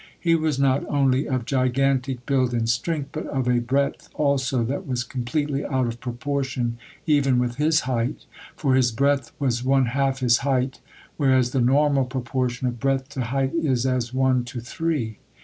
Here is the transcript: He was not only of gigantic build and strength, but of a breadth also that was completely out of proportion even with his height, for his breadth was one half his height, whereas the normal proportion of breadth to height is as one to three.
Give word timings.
He 0.19 0.33
was 0.33 0.57
not 0.57 0.83
only 0.89 1.27
of 1.27 1.45
gigantic 1.45 2.25
build 2.25 2.53
and 2.55 2.67
strength, 2.67 3.09
but 3.11 3.27
of 3.27 3.47
a 3.47 3.59
breadth 3.59 4.09
also 4.15 4.63
that 4.63 4.87
was 4.87 5.03
completely 5.03 5.63
out 5.63 5.85
of 5.85 5.99
proportion 6.01 6.79
even 7.05 7.37
with 7.37 7.57
his 7.57 7.81
height, 7.81 8.25
for 8.55 8.73
his 8.73 8.91
breadth 8.91 9.31
was 9.37 9.63
one 9.63 9.85
half 9.93 10.21
his 10.21 10.39
height, 10.39 10.79
whereas 11.17 11.51
the 11.51 11.61
normal 11.61 12.05
proportion 12.05 12.67
of 12.67 12.79
breadth 12.79 13.09
to 13.09 13.25
height 13.25 13.53
is 13.53 13.85
as 13.85 14.11
one 14.11 14.43
to 14.45 14.59
three. 14.59 15.19